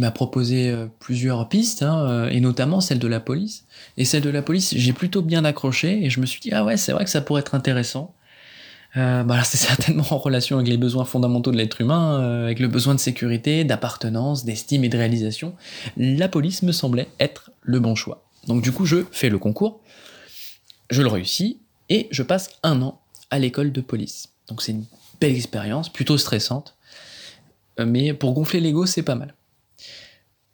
m'a 0.00 0.10
proposé 0.10 0.74
plusieurs 0.98 1.48
pistes 1.48 1.82
hein, 1.82 2.28
et 2.28 2.40
notamment 2.40 2.80
celle 2.80 2.98
de 2.98 3.06
la 3.06 3.20
police 3.20 3.64
et 3.96 4.04
celle 4.04 4.22
de 4.22 4.30
la 4.30 4.42
police 4.42 4.74
j'ai 4.76 4.92
plutôt 4.92 5.22
bien 5.22 5.44
accroché 5.44 6.04
et 6.04 6.10
je 6.10 6.20
me 6.20 6.26
suis 6.26 6.40
dit 6.40 6.50
ah 6.52 6.64
ouais 6.64 6.76
c'est 6.76 6.92
vrai 6.92 7.04
que 7.04 7.10
ça 7.10 7.20
pourrait 7.20 7.40
être 7.40 7.54
intéressant 7.54 8.14
euh, 8.96 9.22
bah 9.22 9.42
c'est 9.44 9.56
certainement 9.68 10.06
en 10.10 10.18
relation 10.18 10.56
avec 10.56 10.68
les 10.68 10.76
besoins 10.76 11.04
fondamentaux 11.04 11.52
de 11.52 11.56
l'être 11.56 11.80
humain 11.80 12.20
euh, 12.20 12.44
avec 12.44 12.60
le 12.60 12.68
besoin 12.68 12.94
de 12.94 13.00
sécurité 13.00 13.64
d'appartenance 13.64 14.44
d'estime 14.44 14.84
et 14.84 14.88
de 14.88 14.96
réalisation 14.96 15.54
la 15.96 16.28
police 16.28 16.62
me 16.62 16.72
semblait 16.72 17.08
être 17.20 17.50
le 17.62 17.80
bon 17.80 17.94
choix 17.94 18.24
donc 18.46 18.62
du 18.62 18.72
coup 18.72 18.86
je 18.86 19.04
fais 19.12 19.28
le 19.28 19.38
concours 19.38 19.80
je 20.90 21.02
le 21.02 21.08
réussis 21.08 21.60
et 21.88 22.08
je 22.10 22.22
passe 22.22 22.50
un 22.62 22.82
an 22.82 23.00
à 23.30 23.38
l'école 23.38 23.72
de 23.72 23.80
police 23.80 24.28
donc 24.48 24.62
c'est 24.62 24.72
une 24.72 24.84
belle 25.20 25.34
expérience 25.34 25.88
plutôt 25.88 26.18
stressante 26.18 26.76
euh, 27.80 27.86
mais 27.86 28.14
pour 28.14 28.32
gonfler 28.32 28.60
l'ego, 28.60 28.86
c'est 28.86 29.02
pas 29.02 29.14
mal. 29.14 29.34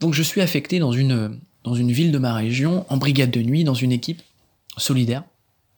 Donc 0.01 0.15
je 0.15 0.23
suis 0.23 0.41
affecté 0.41 0.79
dans 0.79 0.93
une, 0.93 1.39
dans 1.65 1.75
une 1.75 1.93
ville 1.93 2.13
de 2.13 2.19
ma 2.19 2.35
région, 2.35 2.85
en 2.89 2.97
brigade 2.97 3.31
de 3.31 3.41
nuit, 3.41 3.65
dans 3.65 3.75
une 3.75 3.93
équipe 3.93 4.23
solidaire 4.77 5.25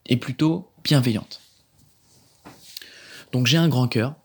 et 0.07 0.17
plutôt 0.17 0.67
bienveillante. 0.83 1.41
Donc 3.31 3.47
j'ai 3.47 3.57
un 3.57 3.67
grand 3.67 3.87
cœur, 3.87 4.15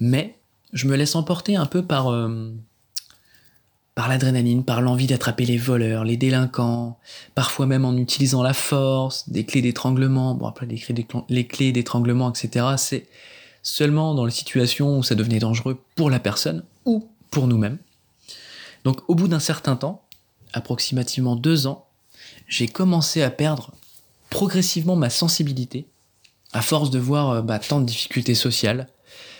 mais 0.00 0.38
je 0.72 0.86
me 0.86 0.96
laisse 0.96 1.14
emporter 1.14 1.56
un 1.56 1.66
peu 1.66 1.82
par, 1.82 2.08
euh, 2.08 2.52
par 3.94 4.08
l'adrénaline, 4.08 4.64
par 4.64 4.80
l'envie 4.80 5.06
d'attraper 5.06 5.44
les 5.44 5.56
voleurs, 5.56 6.04
les 6.04 6.16
délinquants, 6.16 6.98
parfois 7.34 7.66
même 7.66 7.84
en 7.84 7.96
utilisant 7.96 8.42
la 8.42 8.54
force, 8.54 9.28
des 9.28 9.44
clés 9.44 9.62
d'étranglement, 9.62 10.34
bon 10.34 10.46
après 10.46 10.66
les 10.66 11.46
clés 11.46 11.72
d'étranglement, 11.72 12.30
etc. 12.30 12.66
C'est 12.76 13.06
seulement 13.62 14.14
dans 14.14 14.24
les 14.24 14.30
situations 14.30 14.98
où 14.98 15.02
ça 15.02 15.14
devenait 15.14 15.38
dangereux 15.38 15.82
pour 15.94 16.10
la 16.10 16.20
personne 16.20 16.64
ou 16.84 17.08
pour 17.30 17.46
nous-mêmes. 17.46 17.78
Donc 18.84 19.00
au 19.08 19.14
bout 19.14 19.28
d'un 19.28 19.40
certain 19.40 19.76
temps, 19.76 20.04
approximativement 20.52 21.36
deux 21.36 21.66
ans, 21.66 21.86
j'ai 22.46 22.68
commencé 22.68 23.22
à 23.22 23.30
perdre 23.30 23.72
progressivement 24.30 24.96
ma 24.96 25.10
sensibilité 25.10 25.86
à 26.52 26.62
force 26.62 26.90
de 26.90 26.98
voir 26.98 27.30
euh, 27.30 27.42
bah, 27.42 27.58
tant 27.58 27.80
de 27.80 27.86
difficultés 27.86 28.34
sociales, 28.34 28.88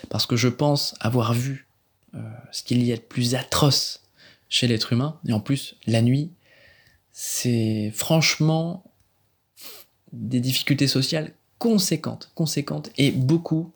parce 0.09 0.25
que 0.25 0.35
je 0.35 0.47
pense 0.47 0.95
avoir 0.99 1.33
vu 1.33 1.67
euh, 2.15 2.19
ce 2.51 2.63
qu'il 2.63 2.83
y 2.83 2.91
a 2.91 2.95
de 2.95 3.01
plus 3.01 3.35
atroce 3.35 4.01
chez 4.49 4.67
l'être 4.67 4.93
humain, 4.93 5.19
et 5.27 5.33
en 5.33 5.39
plus 5.39 5.75
la 5.85 6.01
nuit, 6.01 6.31
c'est 7.11 7.91
franchement 7.95 8.83
des 10.11 10.39
difficultés 10.39 10.87
sociales 10.87 11.33
conséquentes, 11.59 12.31
conséquentes, 12.35 12.89
et 12.97 13.11
beaucoup 13.11 13.71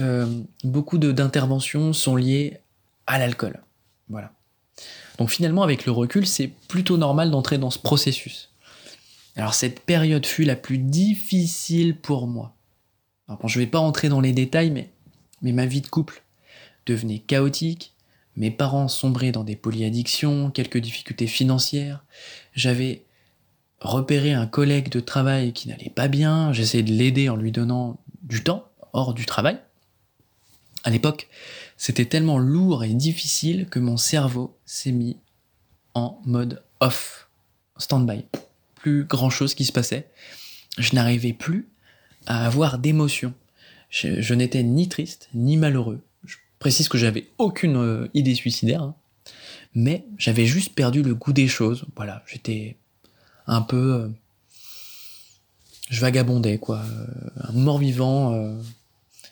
euh, 0.00 0.42
d'interventions 0.62 1.92
sont 1.92 2.16
liées 2.16 2.58
à 3.06 3.18
l'alcool. 3.18 3.60
Voilà. 4.08 4.32
Donc 5.18 5.30
finalement, 5.30 5.62
avec 5.62 5.86
le 5.86 5.92
recul, 5.92 6.26
c'est 6.26 6.48
plutôt 6.68 6.96
normal 6.96 7.30
d'entrer 7.30 7.58
dans 7.58 7.70
ce 7.70 7.78
processus. 7.78 8.50
Alors 9.38 9.54
cette 9.54 9.80
période 9.80 10.26
fut 10.26 10.42
la 10.42 10.56
plus 10.56 10.78
difficile 10.78 11.96
pour 11.96 12.26
moi. 12.26 12.56
Je 13.44 13.60
vais 13.60 13.68
pas 13.68 13.78
rentrer 13.78 14.08
dans 14.08 14.20
les 14.20 14.32
détails, 14.32 14.70
mais, 14.70 14.90
mais 15.42 15.52
ma 15.52 15.64
vie 15.64 15.80
de 15.80 15.86
couple 15.86 16.24
devenait 16.86 17.20
chaotique. 17.20 17.94
Mes 18.34 18.50
parents 18.50 18.88
sombraient 18.88 19.30
dans 19.30 19.44
des 19.44 19.54
polyaddictions, 19.54 20.50
quelques 20.50 20.78
difficultés 20.78 21.28
financières. 21.28 22.04
J'avais 22.52 23.04
repéré 23.80 24.32
un 24.32 24.46
collègue 24.46 24.88
de 24.88 25.00
travail 25.00 25.52
qui 25.52 25.68
n'allait 25.68 25.90
pas 25.90 26.08
bien. 26.08 26.52
J'essayais 26.52 26.82
de 26.82 26.92
l'aider 26.92 27.28
en 27.28 27.36
lui 27.36 27.52
donnant 27.52 28.00
du 28.22 28.42
temps 28.42 28.68
hors 28.92 29.14
du 29.14 29.24
travail. 29.24 29.58
À 30.82 30.90
l'époque, 30.90 31.28
c'était 31.76 32.06
tellement 32.06 32.38
lourd 32.38 32.82
et 32.82 32.92
difficile 32.92 33.68
que 33.68 33.78
mon 33.78 33.96
cerveau 33.96 34.58
s'est 34.66 34.92
mis 34.92 35.16
en 35.94 36.20
mode 36.24 36.64
off, 36.80 37.28
stand-by. 37.76 38.24
Plus 38.80 39.04
grand 39.04 39.30
chose 39.30 39.54
qui 39.54 39.64
se 39.64 39.72
passait. 39.72 40.08
Je 40.78 40.94
n'arrivais 40.94 41.32
plus 41.32 41.68
à 42.26 42.46
avoir 42.46 42.78
d'émotion. 42.78 43.34
Je, 43.90 44.34
n'étais 44.34 44.62
ni 44.62 44.88
triste, 44.88 45.28
ni 45.34 45.56
malheureux. 45.56 46.00
Je 46.24 46.36
précise 46.58 46.88
que 46.88 46.98
j'avais 46.98 47.26
aucune 47.38 47.76
euh, 47.76 48.08
idée 48.14 48.34
suicidaire, 48.34 48.82
hein. 48.82 48.94
mais 49.74 50.04
j'avais 50.18 50.44
juste 50.46 50.74
perdu 50.74 51.02
le 51.02 51.14
goût 51.14 51.32
des 51.32 51.48
choses. 51.48 51.86
Voilà, 51.96 52.22
j'étais 52.26 52.76
un 53.46 53.62
peu. 53.62 53.94
euh, 53.94 54.08
je 55.88 56.00
vagabondais, 56.00 56.58
quoi. 56.58 56.80
Euh, 56.84 57.06
Un 57.48 57.52
mort-vivant. 57.52 58.34
euh, 58.34 58.60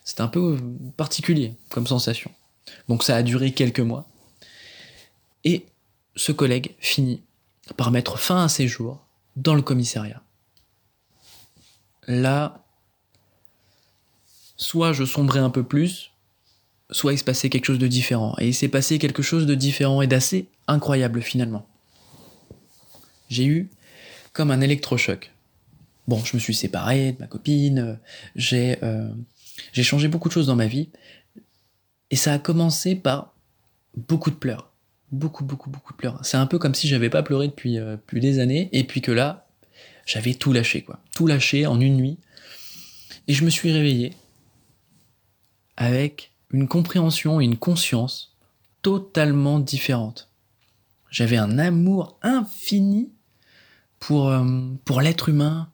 c'était 0.05 0.23
un 0.23 0.29
peu 0.29 0.57
particulier 0.97 1.55
comme 1.69 1.87
sensation. 1.87 2.31
Donc 2.89 3.03
ça 3.03 3.17
a 3.17 3.23
duré 3.23 3.53
quelques 3.53 3.81
mois. 3.81 4.09
Et 5.45 5.67
ce 6.17 6.33
collègue 6.33 6.75
finit 6.79 7.21
par 7.77 7.91
mettre 7.91 8.19
fin 8.19 8.45
à 8.45 8.49
ses 8.49 8.69
jours 8.69 9.05
dans 9.37 9.55
le 9.55 9.63
commissariat. 9.63 10.23
Là, 12.09 12.65
soit 14.57 14.93
je 14.93 15.05
sombrais 15.05 15.41
un 15.41 15.51
peu 15.51 15.63
plus, 15.63 16.13
soit 16.91 17.13
il 17.13 17.19
se 17.19 17.25
passait 17.25 17.51
quelque 17.51 17.67
chose 17.67 17.79
de 17.79 17.87
différent. 17.87 18.35
Et 18.39 18.49
il 18.49 18.55
s'est 18.55 18.69
passé 18.69 18.99
quelque 18.99 19.23
chose 19.23 19.47
de 19.47 19.55
différent 19.55 20.03
et 20.03 20.07
d'assez 20.07 20.49
incroyable 20.67 21.23
finalement. 21.23 21.67
J'ai 23.29 23.45
eu 23.45 23.71
comme 24.33 24.51
un 24.51 24.61
électrochoc. 24.61 25.33
Bon, 26.07 26.25
je 26.25 26.37
me 26.37 26.41
suis 26.41 26.55
séparé 26.55 27.13
de 27.13 27.19
ma 27.21 27.27
copine, 27.27 27.99
j'ai 28.37 28.79
euh, 28.85 29.09
j'ai 29.73 29.83
changé 29.83 30.09
beaucoup 30.09 30.29
de 30.29 30.33
choses 30.33 30.47
dans 30.47 30.55
ma 30.55 30.67
vie, 30.67 30.91
et 32.11 32.17
ça 32.17 32.33
a 32.33 32.39
commencé 32.39 32.95
par 32.95 33.35
beaucoup 33.97 34.31
de 34.31 34.37
pleurs. 34.37 34.71
Beaucoup, 35.17 35.45
beaucoup, 35.45 35.71
beaucoup 35.71 35.95
de 35.95 35.97
pleurs. 35.97 36.19
C'est 36.23 36.37
un 36.37 36.47
peu 36.47 36.59
comme 36.59 36.75
si 36.75 36.89
j'avais 36.89 37.09
pas 37.09 37.23
pleuré 37.23 37.49
depuis, 37.49 37.79
euh, 37.79 37.97
des 38.13 38.39
années, 38.39 38.69
et 38.73 38.85
puis 38.85 39.01
que 39.01 39.11
là, 39.11 39.47
j'avais 40.05 40.35
tout 40.35 40.53
lâché, 40.53 40.83
quoi. 40.83 41.01
Tout 41.15 41.27
lâché 41.27 41.67
en 41.67 41.81
une 41.81 41.97
nuit. 41.97 42.19
Et 43.27 43.33
je 43.33 43.43
me 43.43 43.49
suis 43.49 43.73
réveillé 43.73 44.13
avec 45.79 46.33
une 46.53 46.69
compréhension 46.69 47.41
et 47.41 47.45
une 47.45 47.57
conscience 47.57 48.37
totalement 48.83 49.59
différentes. 49.59 50.29
J'avais 51.11 51.39
un 51.39 51.59
amour 51.59 52.19
infini 52.21 53.11
pour, 53.99 54.29
euh, 54.29 54.45
pour 54.85 55.01
l'être 55.01 55.31
humain, 55.31 55.71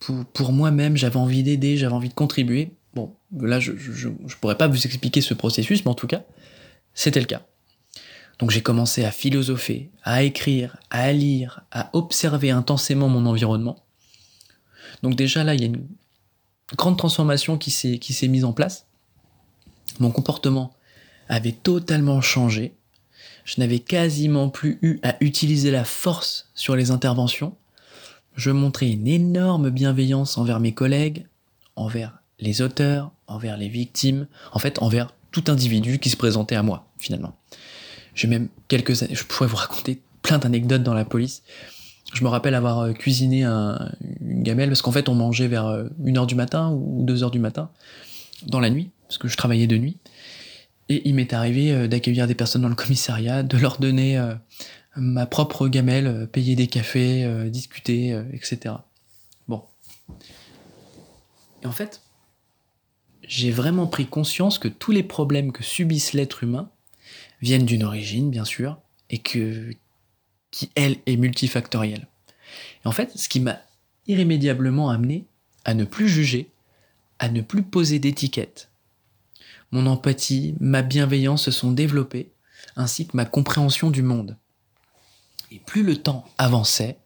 pour, 0.00 0.24
pour 0.24 0.52
moi-même, 0.52 0.96
j'avais 0.96 1.16
envie 1.16 1.44
d'aider, 1.44 1.76
j'avais 1.76 1.94
envie 1.94 2.08
de 2.08 2.14
contribuer. 2.14 2.72
Bon, 2.94 3.14
là, 3.38 3.60
je, 3.60 3.72
je 3.76 4.08
pourrais 4.40 4.58
pas 4.58 4.66
vous 4.66 4.84
expliquer 4.84 5.20
ce 5.20 5.32
processus, 5.32 5.84
mais 5.84 5.92
en 5.92 5.94
tout 5.94 6.08
cas, 6.08 6.24
c'était 6.92 7.20
le 7.20 7.26
cas. 7.26 7.46
Donc 8.40 8.50
j'ai 8.50 8.62
commencé 8.62 9.04
à 9.04 9.10
philosopher, 9.10 9.90
à 10.02 10.22
écrire, 10.22 10.78
à 10.88 11.12
lire, 11.12 11.60
à 11.70 11.90
observer 11.92 12.50
intensément 12.50 13.08
mon 13.08 13.26
environnement. 13.26 13.84
Donc 15.02 15.14
déjà 15.14 15.44
là, 15.44 15.54
il 15.54 15.60
y 15.60 15.64
a 15.64 15.66
une 15.66 15.86
grande 16.74 16.96
transformation 16.96 17.58
qui 17.58 17.70
s'est 17.70 18.28
mise 18.28 18.44
en 18.44 18.52
place. 18.52 18.86
Mon 19.98 20.10
comportement 20.10 20.72
avait 21.28 21.52
totalement 21.52 22.22
changé. 22.22 22.74
Je 23.44 23.60
n'avais 23.60 23.78
quasiment 23.78 24.48
plus 24.48 24.78
eu 24.80 25.00
à 25.02 25.16
utiliser 25.20 25.70
la 25.70 25.84
force 25.84 26.50
sur 26.54 26.76
les 26.76 26.90
interventions. 26.90 27.56
Je 28.36 28.50
montrais 28.50 28.90
une 28.90 29.06
énorme 29.06 29.70
bienveillance 29.70 30.38
envers 30.38 30.60
mes 30.60 30.72
collègues, 30.72 31.26
envers 31.76 32.22
les 32.38 32.62
auteurs, 32.62 33.12
envers 33.26 33.58
les 33.58 33.68
victimes, 33.68 34.28
en 34.52 34.58
fait 34.58 34.80
envers 34.80 35.14
tout 35.30 35.44
individu 35.48 35.98
qui 35.98 36.08
se 36.08 36.16
présentait 36.16 36.56
à 36.56 36.62
moi 36.62 36.86
finalement. 36.98 37.36
J'ai 38.20 38.28
même 38.28 38.48
quelques 38.68 39.02
années, 39.02 39.14
je 39.14 39.24
pourrais 39.24 39.48
vous 39.48 39.56
raconter 39.56 39.98
plein 40.20 40.36
d'anecdotes 40.36 40.82
dans 40.82 40.92
la 40.92 41.06
police. 41.06 41.42
Je 42.12 42.22
me 42.22 42.28
rappelle 42.28 42.54
avoir 42.54 42.80
euh, 42.80 42.92
cuisiné 42.92 43.44
un- 43.44 43.90
une 44.20 44.42
gamelle 44.42 44.68
parce 44.68 44.82
qu'en 44.82 44.92
fait 44.92 45.08
on 45.08 45.14
mangeait 45.14 45.48
vers 45.48 45.64
euh, 45.66 45.84
1h 46.04 46.26
du 46.26 46.34
matin 46.34 46.70
ou 46.70 47.02
2h 47.06 47.30
du 47.30 47.38
matin 47.38 47.70
dans 48.46 48.60
la 48.60 48.68
nuit 48.68 48.90
parce 49.08 49.16
que 49.16 49.26
je 49.26 49.38
travaillais 49.38 49.66
de 49.66 49.78
nuit. 49.78 49.96
Et 50.90 51.08
il 51.08 51.14
m'est 51.14 51.32
arrivé 51.32 51.72
euh, 51.72 51.88
d'accueillir 51.88 52.26
des 52.26 52.34
personnes 52.34 52.60
dans 52.60 52.68
le 52.68 52.74
commissariat, 52.74 53.42
de 53.42 53.56
leur 53.56 53.78
donner 53.78 54.18
euh, 54.18 54.34
ma 54.96 55.24
propre 55.24 55.66
gamelle, 55.68 56.06
euh, 56.06 56.26
payer 56.26 56.56
des 56.56 56.66
cafés, 56.66 57.24
euh, 57.24 57.48
discuter, 57.48 58.12
euh, 58.12 58.24
etc. 58.34 58.74
Bon. 59.48 59.62
Et 61.62 61.66
en 61.66 61.72
fait, 61.72 62.02
j'ai 63.26 63.50
vraiment 63.50 63.86
pris 63.86 64.04
conscience 64.04 64.58
que 64.58 64.68
tous 64.68 64.92
les 64.92 65.04
problèmes 65.04 65.52
que 65.52 65.62
subisse 65.62 66.12
l'être 66.12 66.44
humain 66.44 66.68
viennent 67.42 67.66
d'une 67.66 67.84
origine, 67.84 68.30
bien 68.30 68.44
sûr, 68.44 68.78
et 69.08 69.18
que 69.18 69.70
qui, 70.50 70.70
elle, 70.74 70.96
est 71.06 71.16
multifactorielle. 71.16 72.08
Et 72.84 72.88
en 72.88 72.92
fait, 72.92 73.16
ce 73.16 73.28
qui 73.28 73.40
m'a 73.40 73.60
irrémédiablement 74.06 74.90
amené 74.90 75.26
à 75.64 75.74
ne 75.74 75.84
plus 75.84 76.08
juger, 76.08 76.50
à 77.18 77.28
ne 77.28 77.40
plus 77.40 77.62
poser 77.62 77.98
d'étiquette. 77.98 78.70
Mon 79.72 79.86
empathie, 79.86 80.54
ma 80.58 80.82
bienveillance 80.82 81.44
se 81.44 81.50
sont 81.50 81.70
développées, 81.70 82.32
ainsi 82.76 83.06
que 83.06 83.16
ma 83.16 83.24
compréhension 83.24 83.90
du 83.90 84.02
monde. 84.02 84.36
Et 85.52 85.60
plus 85.60 85.82
le 85.82 85.96
temps 85.96 86.24
avançait, 86.38 86.98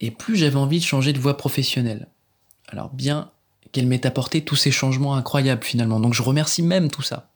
et 0.00 0.10
plus 0.10 0.36
j'avais 0.36 0.56
envie 0.56 0.78
de 0.78 0.84
changer 0.84 1.12
de 1.12 1.18
voie 1.18 1.36
professionnelle. 1.36 2.08
Alors 2.68 2.90
bien 2.90 3.30
qu'elle 3.72 3.86
m'ait 3.86 4.06
apporté 4.06 4.42
tous 4.42 4.56
ces 4.56 4.70
changements 4.70 5.16
incroyables 5.16 5.64
finalement, 5.64 6.00
donc 6.00 6.14
je 6.14 6.22
remercie 6.22 6.62
même 6.62 6.90
tout 6.90 7.02
ça. 7.02 7.30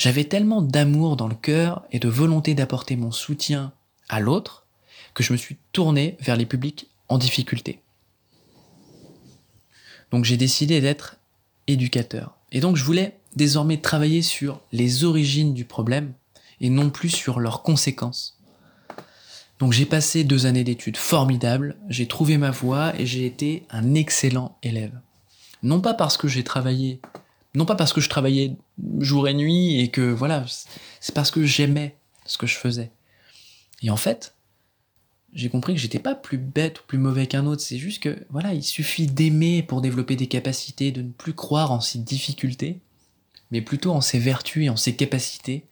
J'avais 0.00 0.24
tellement 0.24 0.62
d'amour 0.62 1.18
dans 1.18 1.28
le 1.28 1.34
cœur 1.34 1.84
et 1.92 1.98
de 1.98 2.08
volonté 2.08 2.54
d'apporter 2.54 2.96
mon 2.96 3.10
soutien 3.10 3.74
à 4.08 4.18
l'autre 4.18 4.64
que 5.12 5.22
je 5.22 5.30
me 5.30 5.36
suis 5.36 5.58
tourné 5.72 6.16
vers 6.20 6.36
les 6.36 6.46
publics 6.46 6.88
en 7.10 7.18
difficulté. 7.18 7.82
Donc 10.10 10.24
j'ai 10.24 10.38
décidé 10.38 10.80
d'être 10.80 11.16
éducateur. 11.66 12.38
Et 12.50 12.60
donc 12.60 12.76
je 12.76 12.84
voulais 12.84 13.18
désormais 13.36 13.76
travailler 13.76 14.22
sur 14.22 14.62
les 14.72 15.04
origines 15.04 15.52
du 15.52 15.66
problème 15.66 16.14
et 16.62 16.70
non 16.70 16.88
plus 16.88 17.10
sur 17.10 17.38
leurs 17.38 17.62
conséquences. 17.62 18.38
Donc 19.58 19.74
j'ai 19.74 19.84
passé 19.84 20.24
deux 20.24 20.46
années 20.46 20.64
d'études 20.64 20.96
formidables, 20.96 21.76
j'ai 21.90 22.08
trouvé 22.08 22.38
ma 22.38 22.50
voie 22.50 22.98
et 22.98 23.04
j'ai 23.04 23.26
été 23.26 23.66
un 23.68 23.92
excellent 23.92 24.56
élève. 24.62 24.98
Non 25.62 25.82
pas 25.82 25.92
parce 25.92 26.16
que 26.16 26.26
j'ai 26.26 26.42
travaillé, 26.42 27.02
non 27.54 27.64
pas 27.64 27.74
parce 27.74 27.92
que 27.92 28.00
je 28.00 28.08
travaillais 28.08 28.56
jour 28.98 29.28
et 29.28 29.34
nuit 29.34 29.80
et 29.80 29.88
que 29.88 30.12
voilà, 30.12 30.44
c'est 31.00 31.14
parce 31.14 31.30
que 31.30 31.44
j'aimais 31.44 31.96
ce 32.26 32.38
que 32.38 32.46
je 32.46 32.56
faisais. 32.56 32.90
Et 33.82 33.90
en 33.90 33.96
fait, 33.96 34.34
j'ai 35.32 35.48
compris 35.48 35.74
que 35.74 35.80
j'étais 35.80 35.98
pas 35.98 36.14
plus 36.14 36.38
bête 36.38 36.80
ou 36.80 36.82
plus 36.86 36.98
mauvais 36.98 37.26
qu'un 37.26 37.46
autre, 37.46 37.62
c'est 37.62 37.78
juste 37.78 38.02
que 38.02 38.26
voilà, 38.30 38.54
il 38.54 38.62
suffit 38.62 39.06
d'aimer 39.06 39.62
pour 39.62 39.80
développer 39.80 40.16
des 40.16 40.26
capacités, 40.26 40.92
de 40.92 41.02
ne 41.02 41.10
plus 41.10 41.34
croire 41.34 41.72
en 41.72 41.80
ses 41.80 41.98
difficultés, 41.98 42.80
mais 43.50 43.62
plutôt 43.62 43.92
en 43.92 44.00
ses 44.00 44.18
vertus 44.18 44.66
et 44.66 44.70
en 44.70 44.76
ses 44.76 44.96
capacités 44.96 45.66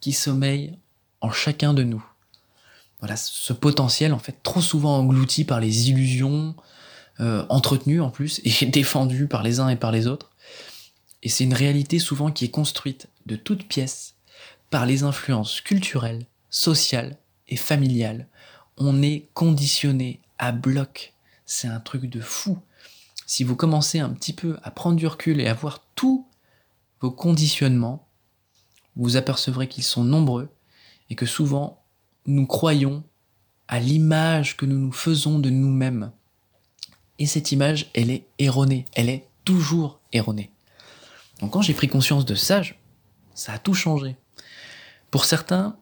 qui 0.00 0.12
sommeillent 0.12 0.78
en 1.20 1.30
chacun 1.30 1.74
de 1.74 1.82
nous 1.82 2.04
voilà, 3.00 3.16
ce 3.16 3.52
potentiel 3.52 4.12
en 4.12 4.18
fait 4.18 4.42
trop 4.42 4.60
souvent 4.60 4.98
englouti 4.98 5.44
par 5.44 5.60
les 5.60 5.90
illusions, 5.90 6.54
euh, 7.20 7.44
entretenues 7.48 8.00
en 8.00 8.10
plus 8.10 8.40
et 8.44 8.66
défendues 8.70 9.28
par 9.28 9.42
les 9.42 9.60
uns 9.60 9.68
et 9.68 9.76
par 9.76 9.92
les 9.92 10.06
autres. 10.06 10.30
Et 11.22 11.28
c'est 11.28 11.44
une 11.44 11.54
réalité 11.54 11.98
souvent 11.98 12.30
qui 12.30 12.44
est 12.44 12.50
construite 12.50 13.08
de 13.26 13.36
toutes 13.36 13.66
pièces 13.66 14.14
par 14.70 14.86
les 14.86 15.02
influences 15.02 15.60
culturelles, 15.60 16.26
sociales 16.50 17.16
et 17.48 17.56
familiales. 17.56 18.28
On 18.76 19.02
est 19.02 19.28
conditionné 19.34 20.20
à 20.38 20.52
bloc. 20.52 21.14
C'est 21.46 21.68
un 21.68 21.80
truc 21.80 22.06
de 22.06 22.20
fou. 22.20 22.58
Si 23.26 23.44
vous 23.44 23.56
commencez 23.56 23.98
un 23.98 24.10
petit 24.10 24.32
peu 24.32 24.56
à 24.62 24.70
prendre 24.70 24.96
du 24.96 25.06
recul 25.06 25.40
et 25.40 25.48
à 25.48 25.54
voir 25.54 25.84
tous 25.94 26.26
vos 27.00 27.10
conditionnements, 27.10 28.06
vous 28.96 29.16
apercevrez 29.16 29.68
qu'ils 29.68 29.84
sont 29.84 30.04
nombreux 30.04 30.48
et 31.10 31.14
que 31.14 31.26
souvent 31.26 31.82
nous 32.26 32.46
croyons 32.46 33.02
à 33.68 33.80
l'image 33.80 34.56
que 34.56 34.66
nous 34.66 34.78
nous 34.78 34.92
faisons 34.92 35.38
de 35.38 35.50
nous-mêmes. 35.50 36.12
Et 37.18 37.26
cette 37.26 37.52
image, 37.52 37.90
elle 37.94 38.10
est 38.10 38.26
erronée, 38.38 38.86
elle 38.94 39.08
est 39.08 39.26
toujours 39.44 40.00
erronée. 40.12 40.50
Donc 41.40 41.52
quand 41.52 41.62
j'ai 41.62 41.74
pris 41.74 41.88
conscience 41.88 42.24
de 42.24 42.34
ça, 42.34 42.62
ça 43.34 43.52
a 43.52 43.58
tout 43.58 43.74
changé. 43.74 44.16
Pour 45.10 45.24
certains, 45.24 45.78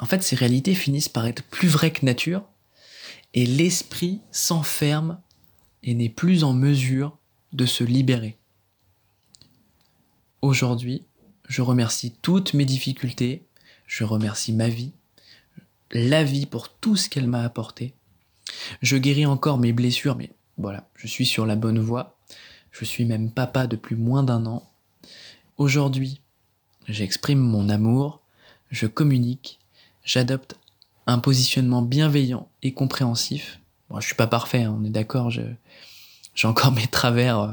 en 0.00 0.06
fait, 0.06 0.22
ces 0.22 0.36
réalités 0.36 0.74
finissent 0.74 1.08
par 1.08 1.26
être 1.26 1.42
plus 1.44 1.68
vraies 1.68 1.92
que 1.92 2.04
nature, 2.04 2.44
et 3.34 3.46
l'esprit 3.46 4.20
s'enferme 4.30 5.20
et 5.82 5.94
n'est 5.94 6.08
plus 6.08 6.44
en 6.44 6.52
mesure 6.52 7.16
de 7.52 7.66
se 7.66 7.84
libérer. 7.84 8.38
Aujourd'hui, 10.42 11.04
je 11.48 11.62
remercie 11.62 12.14
toutes 12.22 12.54
mes 12.54 12.64
difficultés, 12.64 13.46
je 13.86 14.04
remercie 14.04 14.52
ma 14.52 14.68
vie, 14.68 14.92
la 15.92 16.24
vie 16.24 16.46
pour 16.46 16.68
tout 16.68 16.96
ce 16.96 17.08
qu'elle 17.08 17.28
m'a 17.28 17.42
apporté. 17.42 17.94
Je 18.80 18.96
guéris 18.96 19.26
encore 19.26 19.58
mes 19.58 19.72
blessures, 19.72 20.16
mais 20.16 20.30
voilà, 20.58 20.88
je 20.96 21.06
suis 21.06 21.26
sur 21.26 21.46
la 21.46 21.56
bonne 21.56 21.78
voie. 21.78 22.18
Je 22.70 22.84
suis 22.84 23.04
même 23.04 23.30
papa 23.30 23.66
depuis 23.66 23.96
moins 23.96 24.22
d'un 24.22 24.46
an. 24.46 24.71
Aujourd'hui, 25.62 26.20
j'exprime 26.88 27.38
mon 27.38 27.68
amour, 27.68 28.18
je 28.72 28.88
communique, 28.88 29.60
j'adopte 30.02 30.56
un 31.06 31.20
positionnement 31.20 31.82
bienveillant 31.82 32.48
et 32.64 32.72
compréhensif. 32.72 33.60
Bon, 33.88 34.00
je 34.00 34.06
suis 34.06 34.16
pas 34.16 34.26
parfait, 34.26 34.64
hein, 34.64 34.76
on 34.76 34.84
est 34.84 34.90
d'accord, 34.90 35.30
j'ai 35.30 35.46
encore 36.48 36.72
mes 36.76 36.88
travers, 36.88 37.38
euh, 37.38 37.52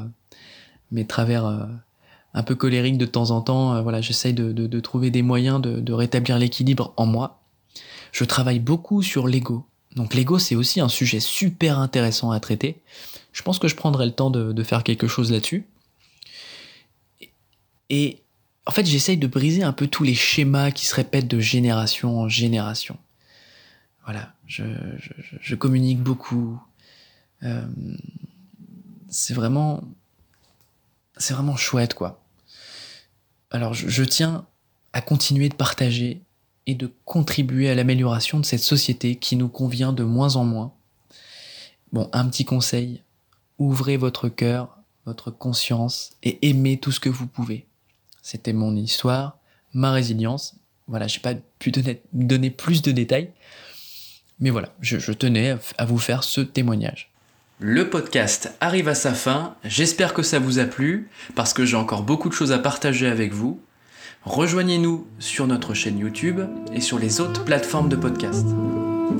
mes 0.90 1.06
travers 1.06 1.46
euh, 1.46 1.66
un 2.34 2.42
peu 2.42 2.56
colériques 2.56 2.98
de 2.98 3.06
temps 3.06 3.30
en 3.30 3.42
temps. 3.42 3.76
Euh, 3.76 3.82
voilà, 3.82 4.00
j'essaye 4.00 4.34
de, 4.34 4.80
trouver 4.80 5.12
des 5.12 5.22
moyens 5.22 5.60
de 5.62 5.92
rétablir 5.92 6.36
l'équilibre 6.36 6.92
en 6.96 7.06
moi. 7.06 7.44
Je 8.10 8.24
travaille 8.24 8.58
beaucoup 8.58 9.02
sur 9.04 9.28
l'ego. 9.28 9.66
Donc 9.94 10.14
l'ego, 10.14 10.40
c'est 10.40 10.56
aussi 10.56 10.80
un 10.80 10.88
sujet 10.88 11.20
super 11.20 11.78
intéressant 11.78 12.32
à 12.32 12.40
traiter. 12.40 12.82
Je 13.32 13.42
pense 13.42 13.60
que 13.60 13.68
je 13.68 13.76
prendrai 13.76 14.04
le 14.04 14.12
temps 14.12 14.30
de, 14.30 14.62
faire 14.64 14.82
quelque 14.82 15.06
chose 15.06 15.30
là-dessus. 15.30 15.64
Et 17.90 18.22
en 18.66 18.70
fait, 18.70 18.86
j'essaye 18.86 19.16
de 19.16 19.26
briser 19.26 19.62
un 19.62 19.72
peu 19.72 19.86
tous 19.86 20.04
les 20.04 20.14
schémas 20.14 20.70
qui 20.70 20.86
se 20.86 20.94
répètent 20.94 21.28
de 21.28 21.40
génération 21.40 22.18
en 22.20 22.28
génération. 22.28 22.96
Voilà, 24.04 24.32
je, 24.46 25.54
communique 25.54 26.00
beaucoup. 26.00 26.60
Euh, 27.42 27.66
c'est 29.08 29.34
vraiment, 29.34 29.82
c'est 31.16 31.34
vraiment 31.34 31.56
chouette, 31.56 31.94
quoi. 31.94 32.22
Alors, 33.50 33.74
je 33.74 34.04
tiens 34.04 34.46
à 34.92 35.00
continuer 35.00 35.48
de 35.48 35.54
partager 35.54 36.22
et 36.66 36.74
de 36.74 36.92
contribuer 37.04 37.68
à 37.68 37.74
l'amélioration 37.74 38.38
de 38.38 38.44
cette 38.44 38.62
société 38.62 39.16
qui 39.16 39.36
nous 39.36 39.48
convient 39.48 39.92
de 39.92 40.04
moins 40.04 40.36
en 40.36 40.44
moins. 40.44 40.72
Bon, 41.92 42.08
un 42.12 42.28
petit 42.28 42.44
conseil, 42.44 43.02
ouvrez 43.58 43.96
votre 43.96 44.28
cœur, 44.28 44.78
votre 45.06 45.30
conscience 45.30 46.12
et 46.22 46.48
aimez 46.48 46.78
tout 46.78 46.92
ce 46.92 47.00
que 47.00 47.08
vous 47.08 47.26
pouvez. 47.26 47.66
C'était 48.22 48.52
mon 48.52 48.76
histoire, 48.76 49.38
ma 49.72 49.92
résilience. 49.92 50.56
Voilà, 50.86 51.06
j'ai 51.06 51.20
pas 51.20 51.34
pu 51.58 51.70
donner, 51.70 52.50
plus 52.50 52.82
de 52.82 52.90
détails, 52.90 53.30
mais 54.40 54.50
voilà, 54.50 54.70
je 54.80 55.12
tenais 55.12 55.56
à 55.78 55.84
vous 55.84 55.98
faire 55.98 56.24
ce 56.24 56.40
témoignage. 56.40 57.10
Le 57.62 57.90
podcast 57.90 58.54
arrive 58.60 58.88
à 58.88 58.94
sa 58.94 59.12
fin, 59.12 59.54
j'espère 59.64 60.14
que 60.14 60.22
ça 60.22 60.38
vous 60.38 60.58
a 60.58 60.64
plu, 60.64 61.10
parce 61.34 61.52
que 61.52 61.66
j'ai 61.66 61.76
encore 61.76 62.02
beaucoup 62.02 62.30
de 62.30 62.34
choses 62.34 62.52
à 62.52 62.58
partager 62.58 63.06
avec 63.06 63.34
vous. 63.34 63.60
Rejoignez-nous 64.24 65.06
sur 65.18 65.46
notre 65.46 65.74
chaîne 65.74 65.98
YouTube 65.98 66.40
et 66.72 66.80
sur 66.80 66.98
les 66.98 67.20
autres 67.20 67.44
plateformes 67.44 67.90
de 67.90 67.96
podcast. 67.96 68.46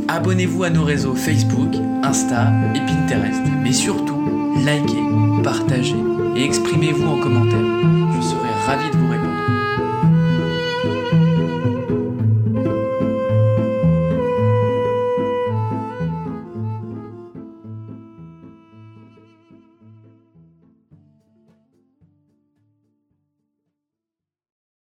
Abonnez-vous 0.09 0.65
à 0.65 0.71
nos 0.71 0.85
réseaux 0.85 1.15
Facebook, 1.15 1.75
Insta 2.03 2.51
et 2.75 2.81
Pinterest. 2.81 3.43
Mais 3.63 3.75
surtout, 3.75 4.55
likez, 4.57 5.43
partagez 5.45 5.97
et 6.35 6.43
exprimez-vous 6.43 7.07
en 7.07 7.21
commentaire 7.21 8.50
ravi 8.71 8.89
de 8.89 8.97
vous 8.97 9.09
répondre. 9.09 9.20